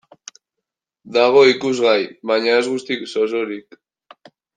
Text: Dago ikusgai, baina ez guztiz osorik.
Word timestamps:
Dago 1.17 1.43
ikusgai, 1.49 1.99
baina 2.31 2.57
ez 2.63 2.67
guztiz 2.73 3.15
osorik. 3.25 3.79